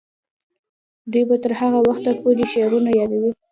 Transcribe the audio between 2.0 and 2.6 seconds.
پورې